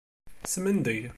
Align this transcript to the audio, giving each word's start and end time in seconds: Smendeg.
Smendeg. 0.43 1.03